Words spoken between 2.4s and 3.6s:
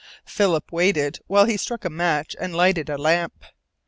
lighted a lamp.